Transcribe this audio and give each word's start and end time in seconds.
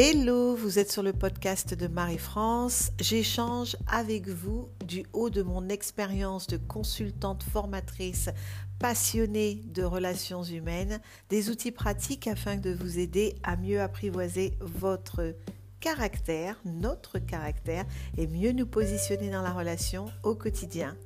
Hello, 0.00 0.54
vous 0.54 0.78
êtes 0.78 0.92
sur 0.92 1.02
le 1.02 1.12
podcast 1.12 1.74
de 1.74 1.88
Marie-France. 1.88 2.92
J'échange 3.00 3.76
avec 3.88 4.28
vous 4.28 4.68
du 4.86 5.04
haut 5.12 5.28
de 5.28 5.42
mon 5.42 5.68
expérience 5.68 6.46
de 6.46 6.56
consultante 6.56 7.42
formatrice 7.42 8.30
passionnée 8.78 9.60
de 9.74 9.82
relations 9.82 10.44
humaines, 10.44 11.00
des 11.30 11.50
outils 11.50 11.72
pratiques 11.72 12.28
afin 12.28 12.58
de 12.58 12.70
vous 12.70 13.00
aider 13.00 13.34
à 13.42 13.56
mieux 13.56 13.80
apprivoiser 13.80 14.56
votre 14.60 15.34
caractère, 15.80 16.60
notre 16.64 17.18
caractère, 17.18 17.84
et 18.16 18.28
mieux 18.28 18.52
nous 18.52 18.66
positionner 18.66 19.30
dans 19.30 19.42
la 19.42 19.52
relation 19.52 20.06
au 20.22 20.36
quotidien. 20.36 20.96